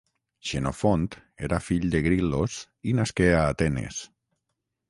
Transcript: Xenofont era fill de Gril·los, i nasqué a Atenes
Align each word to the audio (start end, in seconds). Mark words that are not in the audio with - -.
Xenofont 0.51 1.17
era 1.49 1.59
fill 1.67 1.85
de 1.97 2.01
Gril·los, 2.07 2.57
i 2.93 2.97
nasqué 3.01 3.31
a 3.43 3.47
Atenes 3.55 4.05